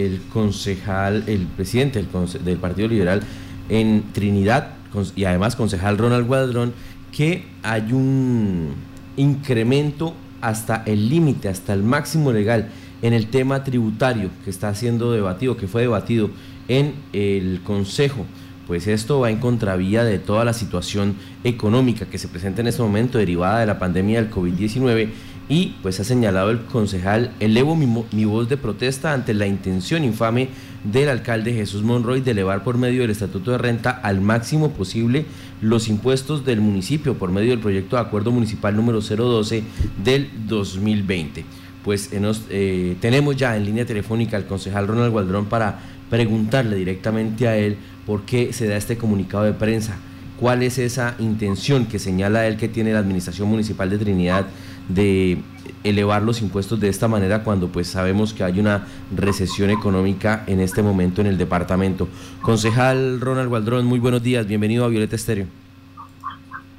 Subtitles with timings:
[0.00, 3.20] el concejal, el presidente del, Partido Liberal
[3.68, 4.74] en Trinidad
[5.16, 6.72] y además concejal Ronald Guadrón,
[7.10, 8.74] que hay un
[9.16, 12.68] incremento hasta el límite, hasta el máximo legal
[13.02, 16.30] en el tema tributario que está siendo debatido, que fue debatido
[16.68, 18.24] en el Consejo.
[18.68, 22.82] Pues esto va en contravía de toda la situación económica que se presenta en este
[22.82, 25.08] momento derivada de la pandemia del COVID-19
[25.48, 30.48] y pues ha señalado el concejal, elevo mi, voz de protesta ante la intención infame
[30.84, 35.24] del alcalde Jesús Monroy de elevar por medio del Estatuto de Renta al máximo posible
[35.62, 39.62] los impuestos del municipio por medio del proyecto de acuerdo municipal número 012
[40.04, 41.44] del 2020.
[41.82, 45.78] Pues eh, tenemos ya en línea telefónica al concejal Ronald Gualdrón para
[46.10, 49.96] preguntarle directamente a él por qué se da este comunicado de prensa,
[50.38, 54.46] cuál es esa intención que señala él que tiene la Administración Municipal de Trinidad
[54.88, 55.38] de
[55.84, 60.60] elevar los impuestos de esta manera cuando pues sabemos que hay una recesión económica en
[60.60, 62.08] este momento en el departamento.
[62.42, 65.46] Concejal Ronald Gualdrón, muy buenos días, bienvenido a Violeta Estéreo.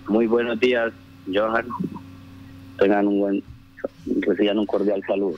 [0.08, 0.92] Muy buenos días,
[1.32, 1.68] Johan.
[2.80, 3.44] Tengan un buen,
[4.22, 5.38] reciban un cordial saludo.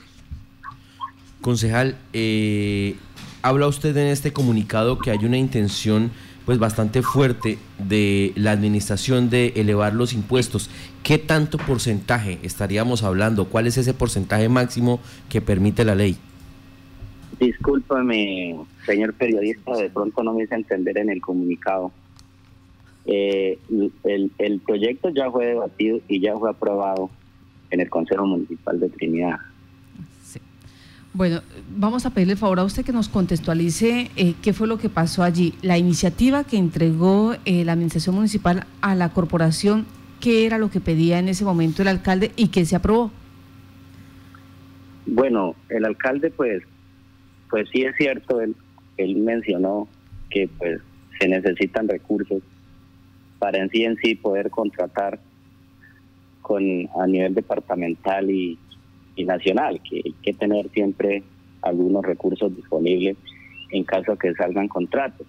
[1.42, 2.96] Concejal, eh,
[3.42, 6.10] habla usted en este comunicado que hay una intención
[6.46, 10.70] pues bastante fuerte de la administración de elevar los impuestos.
[11.02, 13.46] ¿Qué tanto porcentaje estaríamos hablando?
[13.46, 16.16] ¿Cuál es ese porcentaje máximo que permite la ley?
[17.40, 21.90] Discúlpame, señor periodista, de pronto no me hice entender en el comunicado.
[23.04, 23.58] Eh,
[24.04, 27.10] el, el proyecto ya fue debatido y ya fue aprobado
[27.70, 29.38] en el Consejo Municipal de Trinidad.
[31.14, 31.42] Bueno,
[31.76, 34.88] vamos a pedirle el favor a usted que nos contextualice eh, qué fue lo que
[34.88, 35.52] pasó allí.
[35.60, 39.84] La iniciativa que entregó eh, la Administración Municipal a la corporación,
[40.22, 43.10] ¿qué era lo que pedía en ese momento el alcalde y qué se aprobó?
[45.04, 46.62] Bueno, el alcalde pues,
[47.50, 48.54] pues sí es cierto, él,
[48.96, 49.88] él mencionó
[50.30, 50.80] que pues
[51.18, 52.40] se necesitan recursos
[53.40, 55.18] para en sí en sí poder contratar
[56.40, 56.62] con
[57.00, 58.58] a nivel departamental y,
[59.24, 61.22] nacional, que hay que tener siempre
[61.62, 63.16] algunos recursos disponibles
[63.70, 65.26] en caso que salgan contratos.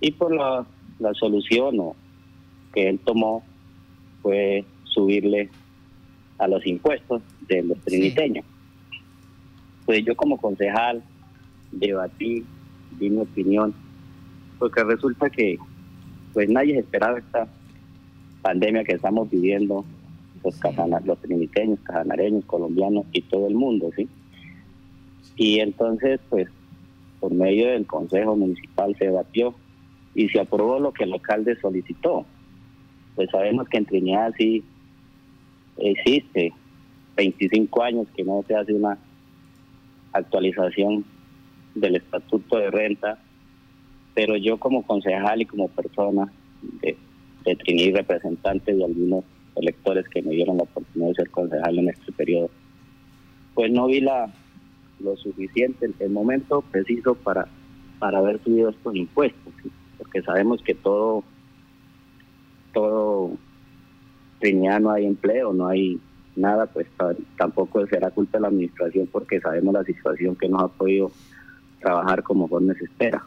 [0.00, 0.64] Y por la,
[0.98, 1.76] la solución
[2.72, 3.44] que él tomó
[4.28, 5.48] fue subirle
[6.36, 8.44] a los impuestos de los triniteños.
[9.86, 11.02] Pues yo como concejal
[11.72, 12.44] debatí,
[12.98, 13.72] di mi opinión,
[14.58, 15.56] porque resulta que
[16.34, 17.48] pues nadie esperaba esta
[18.42, 19.86] pandemia que estamos viviendo
[20.44, 20.60] los,
[21.06, 24.06] los triniteños, cajanareños, colombianos y todo el mundo, ¿sí?
[25.36, 26.48] Y entonces, pues,
[27.18, 29.54] por medio del Consejo Municipal se debatió
[30.14, 32.26] y se aprobó lo que el alcalde solicitó.
[33.18, 34.62] Pues sabemos que en Trinidad sí
[35.76, 36.52] existe
[37.16, 38.96] 25 años que no se hace una
[40.12, 41.04] actualización
[41.74, 43.18] del estatuto de renta,
[44.14, 46.30] pero yo como concejal y como persona
[46.80, 46.96] de,
[47.44, 49.24] de Trinidad y representante de algunos
[49.56, 52.50] electores que me dieron la oportunidad de ser concejal en este periodo,
[53.54, 54.32] pues no vi la
[55.00, 57.48] lo suficiente, el momento preciso para,
[57.98, 59.52] para haber subido estos impuestos,
[59.96, 61.24] porque sabemos que todo,
[62.78, 63.32] todo
[64.38, 65.98] Trinidad no hay empleo, no hay
[66.36, 66.86] nada, pues
[67.36, 71.10] tampoco será culpa de la administración porque sabemos la situación que no ha podido
[71.80, 73.24] trabajar como Jorge se espera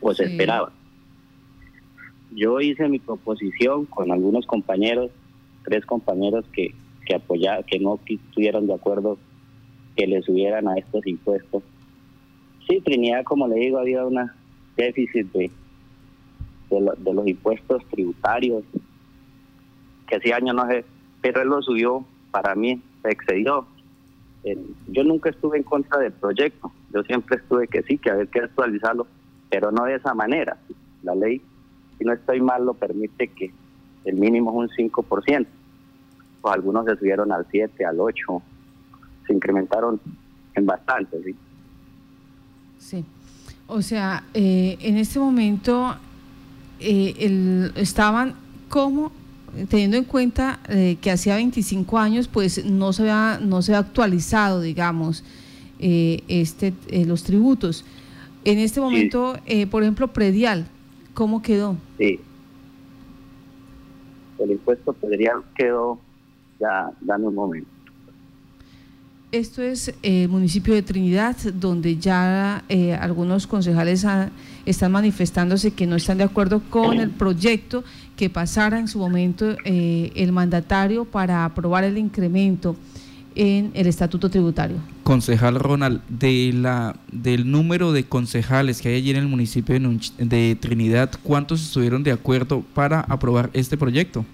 [0.00, 0.72] o se esperaba.
[2.34, 5.10] Yo hice mi proposición con algunos compañeros
[5.64, 6.74] tres compañeros que,
[7.06, 9.18] que apoyaron, que no estuvieron de acuerdo
[9.94, 11.62] que le subieran a estos impuestos.
[12.66, 14.34] Sí, Trinidad, como le digo, había una
[14.76, 15.50] déficit de,
[16.70, 18.64] de, los impuestos tributarios,
[20.06, 20.84] que hace años no sé,
[21.20, 23.66] pero él lo subió, para mí excedió.
[24.88, 28.40] yo nunca estuve en contra del proyecto, yo siempre estuve que sí, que había que
[28.40, 29.06] actualizarlo,
[29.50, 30.56] pero no de esa manera.
[31.02, 31.40] La ley,
[31.98, 33.52] si no estoy mal, lo permite que
[34.04, 35.46] el mínimo es un 5%,
[36.40, 38.42] pues algunos se subieron al 7, al 8,
[39.26, 40.00] se incrementaron
[40.54, 41.34] en bastante, ¿sí?
[42.78, 43.04] Sí,
[43.66, 45.96] o sea, eh, en este momento
[46.84, 48.34] eh, el, estaban
[48.68, 49.12] como
[49.68, 53.86] teniendo en cuenta eh, que hacía 25 años pues no se había, no se había
[53.86, 55.24] actualizado digamos
[55.78, 56.72] este
[57.06, 57.84] los tributos.
[58.44, 59.36] En este momento
[59.70, 60.66] por ejemplo predial
[61.12, 62.20] cómo quedó sí.
[64.38, 65.98] El impuesto predial quedó
[66.60, 67.68] ya dando un momento.
[69.34, 74.06] Esto es el municipio de Trinidad, donde ya eh, algunos concejales
[74.66, 77.84] están manifestándose que no están de acuerdo con el proyecto
[78.16, 82.76] que pasara en su momento eh, el mandatario para aprobar el incremento.
[83.36, 84.76] en el estatuto tributario.
[85.02, 89.76] Concejal Ronald, de la, del número de concejales que hay allí en el municipio
[90.18, 94.24] de, Trinidad, ¿cuántos estuvieron de acuerdo para aprobar este proyecto?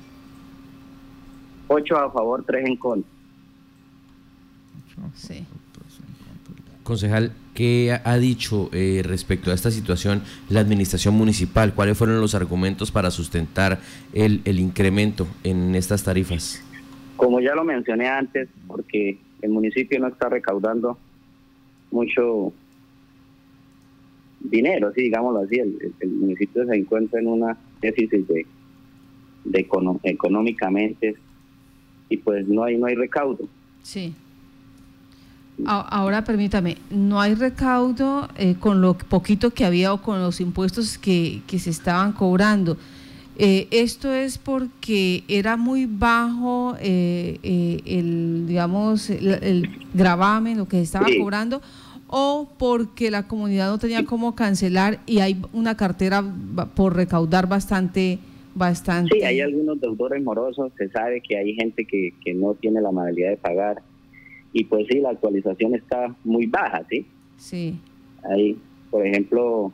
[1.69, 3.11] Ocho a favor, tres en contra.
[5.15, 5.47] Sí.
[6.91, 11.73] Concejal, ¿qué ha dicho eh, respecto a esta situación la administración municipal?
[11.73, 13.79] ¿Cuáles fueron los argumentos para sustentar
[14.13, 16.61] el, el incremento en estas tarifas?
[17.17, 20.99] Como ya lo mencioné antes, porque el municipio no está recaudando
[21.93, 22.53] mucho
[24.41, 28.47] dinero, sí, digámoslo así, el, municipio se encuentra en una déficit de,
[29.45, 29.69] de
[30.03, 31.15] económicamente
[32.09, 33.49] y pues no hay no hay recaudo.
[33.85, 34.13] Sí.
[35.67, 40.99] Ahora permítame, no hay recaudo eh, con lo poquito que había o con los impuestos
[40.99, 42.77] que, que se estaban cobrando.
[43.43, 50.77] Eh, esto es porque era muy bajo eh, eh, el, digamos, el, gravamen, lo que
[50.77, 51.63] se estaba cobrando,
[52.07, 56.23] o porque la comunidad no tenía cómo cancelar y hay una cartera
[56.75, 58.19] por recaudar bastante,
[58.55, 59.17] bastante.
[59.19, 62.91] Sí, hay algunos deudores morosos, se sabe que hay gente que, que no tiene la
[62.91, 63.83] amabilidad de pagar
[64.53, 67.07] y pues sí, la actualización está muy baja, ¿sí?
[67.37, 67.79] Sí.
[68.25, 68.59] Ahí,
[68.91, 69.73] por ejemplo,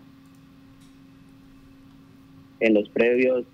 [2.60, 3.44] en los previos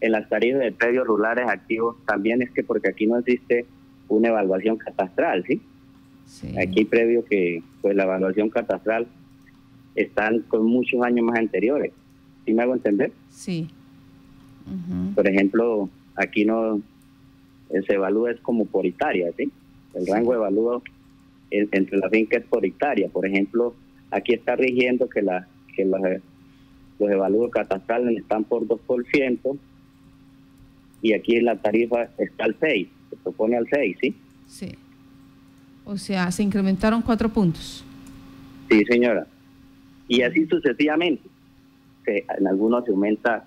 [0.00, 3.64] en las tarifas de predios rurales activos también es que porque aquí no existe
[4.08, 5.60] una evaluación catastral, ¿sí?
[6.58, 9.06] Aquí previo que pues la evaluación catastral
[9.94, 11.92] están con muchos años más anteriores.
[12.44, 13.12] ¿Sí me hago entender?
[13.30, 13.68] Sí.
[15.14, 16.80] Por ejemplo, aquí no
[17.68, 19.50] se evalúa es como por hectárea, ¿sí?
[19.96, 20.82] El rango de evalúo
[21.50, 23.08] entre la finca es por hectárea.
[23.08, 23.74] Por ejemplo,
[24.10, 26.00] aquí está rigiendo que la que los,
[26.98, 29.58] los evalúos catastrales están por 2%,
[31.02, 34.14] y aquí la tarifa está al 6, se propone al 6, ¿sí?
[34.48, 34.74] Sí.
[35.84, 37.84] O sea, se incrementaron cuatro puntos.
[38.68, 39.26] Sí, señora.
[40.08, 41.28] Y así sucesivamente.
[42.06, 43.44] en algunos se aumenta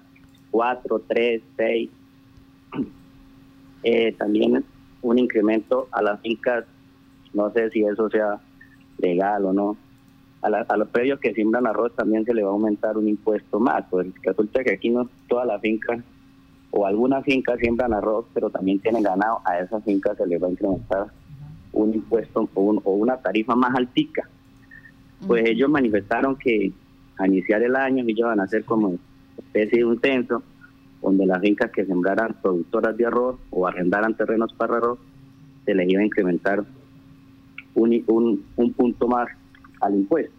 [0.51, 1.89] 4, 3, 6.
[4.17, 4.63] también
[5.01, 6.65] un incremento a las fincas,
[7.33, 8.39] no sé si eso sea
[8.97, 9.77] legal o no.
[10.41, 13.59] A, a los predios que siembran arroz también se le va a aumentar un impuesto
[13.59, 13.85] más.
[13.89, 16.01] Pues resulta que aquí no toda la finca
[16.71, 20.47] o algunas fincas siembran arroz, pero también tienen ganado, a esas fincas se les va
[20.47, 21.07] a incrementar
[21.73, 24.29] un impuesto o, una tarifa más altica.
[25.27, 26.71] Pues ellos manifestaron que
[27.17, 28.95] a iniciar el año ellos van a hacer como
[29.37, 30.43] especie de un censo
[31.01, 34.99] donde las fincas que sembraran productoras de arroz o arrendaran terrenos para arroz,
[35.65, 36.63] se les iba a incrementar
[37.75, 39.27] un, un, un punto más
[39.81, 40.33] al impuesto.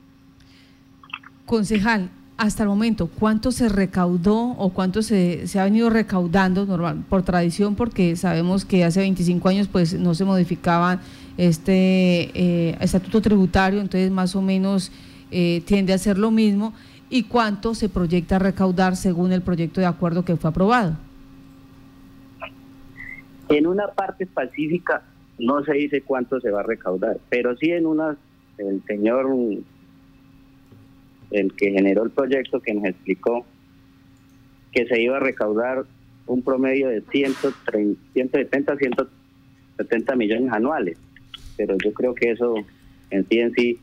[1.47, 2.11] Concejal,
[2.41, 7.75] hasta el momento, ¿cuánto se recaudó o cuánto se, ha venido recaudando normal, por tradición?
[7.75, 11.01] Porque sabemos que hace 25 años pues no se modificaba
[11.37, 14.91] este eh, estatuto tributario, entonces más o menos
[15.31, 16.73] eh, tiende a ser lo mismo.
[17.11, 20.97] ¿Y cuánto se proyecta recaudar según el proyecto de acuerdo que fue aprobado?
[23.49, 25.03] En una parte específica
[25.37, 28.17] no se dice cuánto se va a recaudar, pero sí en una,
[28.59, 29.27] el señor
[31.33, 33.45] el que generó el proyecto, que nos explicó
[34.73, 35.85] que se iba a recaudar
[36.27, 40.97] un promedio de 130, 170, 170 millones anuales.
[41.57, 42.55] Pero yo creo que eso
[43.11, 43.81] en sí en sí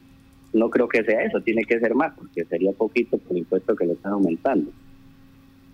[0.54, 3.76] no creo que sea eso, tiene que ser más, porque sería poquito por el impuesto
[3.76, 4.72] que le están aumentando.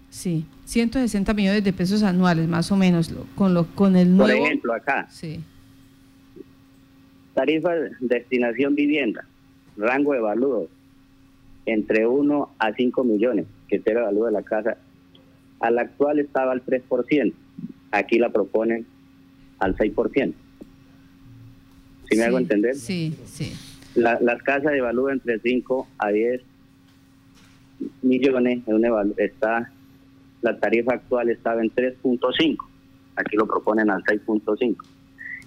[0.09, 4.37] Sí, 160 millones de pesos anuales, más o menos, con lo con el nuevo...
[4.37, 5.07] Por ejemplo, acá.
[5.09, 5.39] Sí.
[7.33, 9.25] Tarifa de destinación vivienda,
[9.75, 10.69] rango de valor,
[11.65, 14.77] entre 1 a 5 millones, que era el valor de la casa.
[15.59, 17.33] Al actual estaba al 3%,
[17.91, 18.85] aquí la proponen
[19.59, 20.33] al 6%.
[22.09, 22.75] ¿Sí me hago entender?
[22.75, 23.53] Sí, sí.
[23.95, 26.41] Las casas valor entre 5 a 10
[28.01, 28.61] millones,
[29.17, 29.71] está
[30.41, 32.57] la tarifa actual estaba en 3.5,
[33.15, 34.75] aquí lo proponen al 6.5.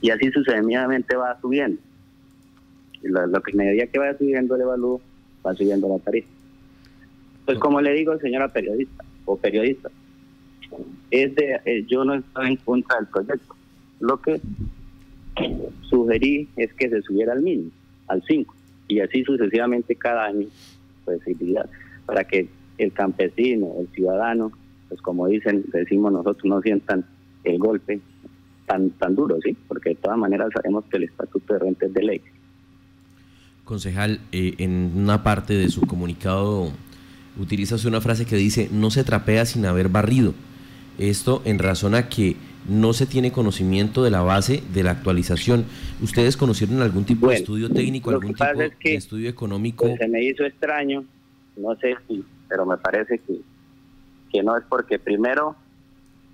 [0.01, 1.81] Y así sucesivamente va subiendo.
[3.03, 5.01] Lo, lo que medida que vaya subiendo el valor
[5.47, 6.29] va subiendo la tarifa.
[7.45, 9.91] Pues como le digo, señora periodista o periodista,
[11.11, 13.55] eh, yo no estoy en contra del proyecto.
[14.01, 14.41] Lo que
[15.83, 17.71] sugerí es que se subiera al mínimo,
[18.09, 18.55] al 5,
[18.89, 20.47] y así sucesivamente cada año,
[21.05, 21.21] pues
[22.05, 22.49] para que
[22.79, 24.53] el campesino, el ciudadano,
[24.89, 27.05] pues como dicen, decimos nosotros, no sientan
[27.45, 28.01] el golpe
[28.67, 29.57] tan tan duro, ¿sí?
[29.69, 32.21] Porque de todas maneras sabemos que el estatuto de renta es de ley.
[33.65, 36.71] Concejal, eh, en una parte de su comunicado
[37.39, 40.35] utiliza una frase que dice, no se trapea sin haber barrido.
[40.99, 42.37] Esto en razón a que
[42.69, 45.65] no se tiene conocimiento de la base de la actualización.
[46.03, 49.87] ¿Ustedes conocieron algún tipo de estudio técnico, algún tipo de estudio económico?
[49.87, 51.05] Pues, se me hizo extraño,
[51.57, 53.41] no sé si, pero me parece que,
[54.33, 55.57] que no es porque primero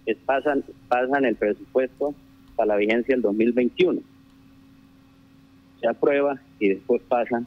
[0.06, 2.14] es pasan, pasan el presupuesto
[2.56, 4.00] para la vigencia del 2021.
[5.80, 7.46] Se aprueba y después pasan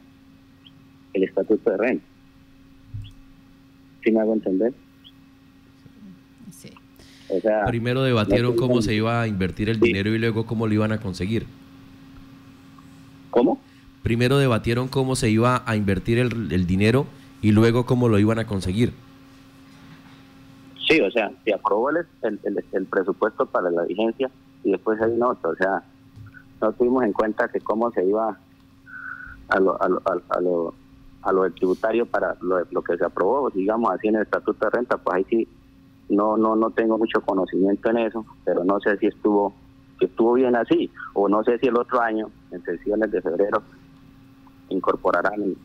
[1.13, 2.05] el estatuto de renta.
[4.03, 4.73] ¿Sí me hago entender?
[7.27, 7.47] Sí.
[7.67, 10.99] Primero debatieron cómo se iba a invertir el dinero y luego cómo lo iban a
[10.99, 11.45] conseguir.
[13.31, 13.59] ¿Cómo?
[14.03, 17.07] Primero debatieron cómo se iba a invertir el, el dinero
[17.41, 18.93] y luego cómo lo iban a conseguir.
[20.87, 24.29] Sí, o sea, se aprobó el, el, presupuesto para la vigencia
[24.63, 25.83] y después hay nota, o sea,
[26.61, 28.37] no tuvimos en cuenta que cómo se iba
[29.49, 30.73] a lo, a lo, a lo,
[31.23, 34.71] a lo tributario para lo, lo, que se aprobó, digamos así en el Estatuto de
[34.71, 35.47] Renta, pues ahí sí
[36.09, 39.53] no no no tengo mucho conocimiento en eso, pero no sé si estuvo
[39.99, 43.63] si estuvo bien así o no sé si el otro año, en sesiones de febrero,
[44.69, 45.57] incorporarán el,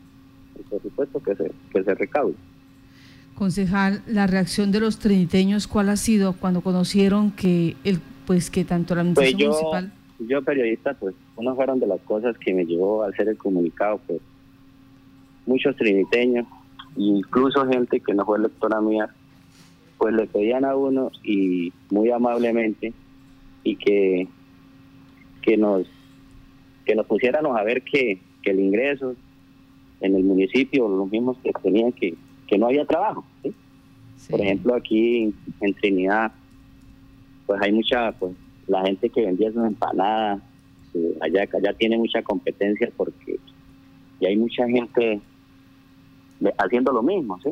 [0.69, 2.35] presupuesto que se que se recaude.
[3.35, 8.63] Concejal, la reacción de los triniteños, ¿cuál ha sido cuando conocieron que el pues que
[8.63, 12.53] tanto la administración pues yo, municipal yo periodista, pues unas fueron de las cosas que
[12.53, 14.21] me llevó a hacer el comunicado, pues
[15.45, 16.47] muchos triniteños,
[16.95, 19.09] incluso gente que no fue lectora mía,
[20.01, 22.91] pues le pedían a uno y muy amablemente
[23.63, 24.27] y que
[25.43, 25.85] que nos
[26.85, 29.13] que nos pusiéramos a ver que, que el ingreso
[29.99, 32.15] en el municipio, los mismos que tenían que
[32.47, 33.23] que no había trabajo.
[34.27, 36.31] Por ejemplo, aquí en Trinidad,
[37.45, 38.33] pues hay mucha, pues
[38.65, 40.41] la gente que vendía sus empanadas,
[41.21, 43.37] allá, allá tiene mucha competencia porque
[44.19, 45.21] y hay mucha gente
[46.57, 47.51] haciendo lo mismo, ¿sí?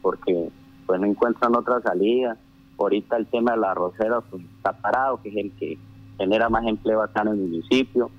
[0.00, 0.48] Porque
[0.88, 2.36] pues no encuentran otra salida.
[2.76, 5.78] Ahorita el tema de la arrocera pues, está parado, que es el que
[6.16, 8.10] genera más empleo acá en el municipio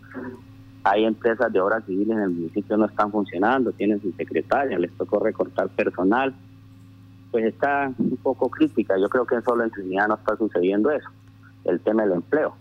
[0.83, 4.91] hay empresas de obras civiles en el municipio no están funcionando, tienen su secretaria, les
[4.93, 6.33] tocó recortar personal,
[7.31, 8.95] pues está un poco crítica.
[8.99, 11.09] Yo creo que solo en Trinidad no está sucediendo eso,
[11.65, 12.55] el tema del empleo.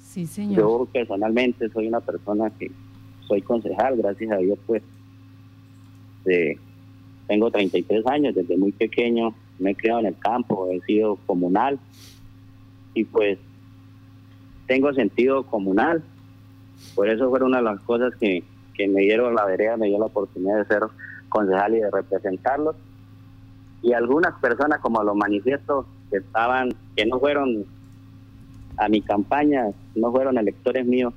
[0.00, 0.58] Sí, señor.
[0.58, 2.70] Yo personalmente soy una persona que
[3.26, 4.82] soy concejal, gracias a Dios, pues
[7.26, 11.78] tengo 33 años, desde muy pequeño me he criado en el campo, he sido comunal
[12.92, 13.38] y pues
[14.66, 16.02] tengo sentido comunal,
[16.94, 18.42] por eso fue una de las cosas que,
[18.78, 20.82] me dieron la vereda, me dio la oportunidad de ser
[21.28, 22.74] concejal y de representarlos.
[23.82, 27.64] Y algunas personas, como los manifiestos, que estaban, que no fueron
[28.76, 31.14] a mi campaña, no fueron electores míos,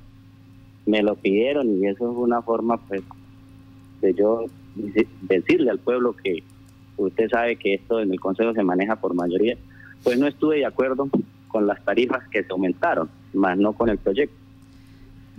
[0.86, 3.02] me lo pidieron y eso es una forma pues
[4.00, 4.46] de yo
[5.22, 6.42] decirle al pueblo que
[6.96, 9.56] usted sabe que esto en el Consejo se maneja por mayoría,
[10.02, 11.08] pues no estuve de acuerdo
[11.48, 14.36] con las tarifas que se aumentaron, más no con el proyecto.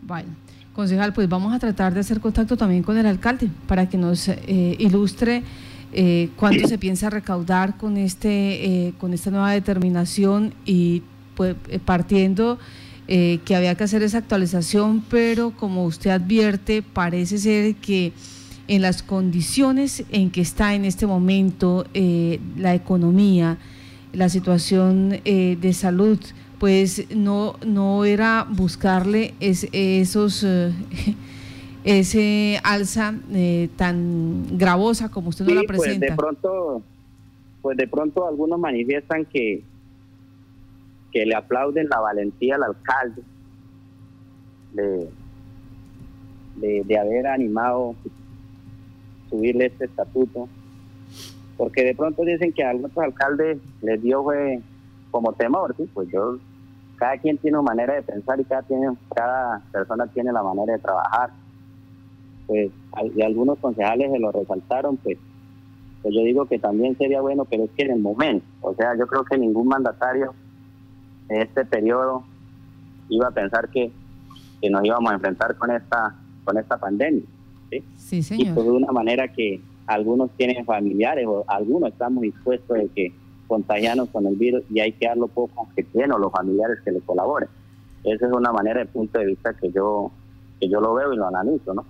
[0.01, 0.29] Bueno,
[0.73, 4.27] concejal, pues vamos a tratar de hacer contacto también con el alcalde para que nos
[4.27, 5.43] eh, ilustre
[5.93, 11.03] eh, cuánto se piensa recaudar con este eh, con esta nueva determinación y
[11.35, 11.55] pues
[11.85, 12.59] partiendo
[13.07, 18.13] que había que hacer esa actualización, pero como usted advierte, parece ser que
[18.69, 23.57] en las condiciones en que está en este momento la economía,
[24.13, 26.19] la situación de salud,
[26.59, 30.43] pues no, no era buscarle esos...
[30.43, 30.71] Eh,
[31.85, 36.07] ese alza eh, tan gravosa como usted no la presenta.
[36.07, 36.81] Pues de pronto,
[37.61, 39.63] pues de pronto algunos manifiestan que
[41.11, 43.23] que le aplauden la valentía al alcalde
[44.73, 45.09] de,
[46.57, 47.95] de, de haber animado
[49.29, 50.47] subirle este estatuto,
[51.57, 54.25] porque de pronto dicen que a algunos alcaldes les dio
[55.11, 56.37] como temor, pues yo
[56.97, 60.73] cada quien tiene una manera de pensar y cada, tiene, cada persona tiene la manera
[60.73, 61.31] de trabajar.
[62.45, 62.71] Pues
[63.15, 65.17] y algunos concejales se lo resaltaron, pues,
[66.01, 68.97] pues yo digo que también sería bueno, pero es que en el momento, o sea,
[68.97, 70.33] yo creo que ningún mandatario
[71.29, 72.23] en este periodo
[73.09, 73.91] iba a pensar que,
[74.61, 77.23] que nos íbamos a enfrentar con esta con esta pandemia.
[77.69, 77.83] ¿Sí?
[77.97, 78.47] Sí, señor.
[78.47, 83.13] Y pues de una manera que algunos tienen familiares o algunos estamos dispuestos de que
[83.47, 86.99] contagiarnos con el virus y hay que darlo poco que tienen los familiares que le
[86.99, 87.49] colaboren.
[88.03, 90.11] Esa es una manera de punto de vista que yo,
[90.59, 91.83] que yo lo veo y lo analizo, ¿no?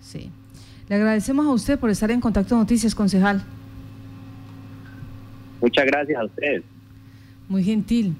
[0.00, 0.30] Sí.
[0.88, 3.42] Le agradecemos a usted por estar en Contacto Noticias, concejal.
[5.60, 6.62] Muchas gracias a ustedes.
[7.48, 8.14] Muy gentil.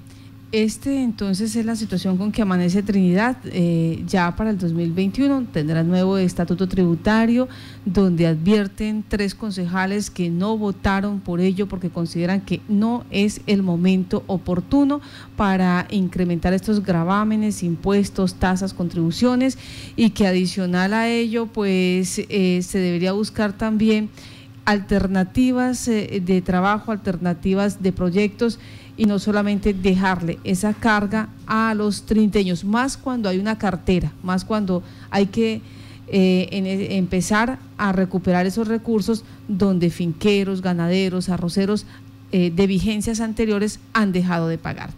[0.51, 3.37] Este entonces es la situación con que amanece Trinidad.
[3.45, 7.47] Eh, ya para el 2021 tendrá nuevo estatuto tributario
[7.85, 13.63] donde advierten tres concejales que no votaron por ello porque consideran que no es el
[13.63, 14.99] momento oportuno
[15.37, 19.57] para incrementar estos gravámenes, impuestos, tasas, contribuciones
[19.95, 24.09] y que adicional a ello pues eh, se debería buscar también
[24.65, 28.59] alternativas eh, de trabajo, alternativas de proyectos
[29.01, 34.45] y no solamente dejarle esa carga a los trinteños, más cuando hay una cartera, más
[34.45, 35.63] cuando hay que
[36.07, 41.87] eh, e, empezar a recuperar esos recursos donde finqueros, ganaderos, arroceros
[42.31, 44.91] eh, de vigencias anteriores han dejado de pagar.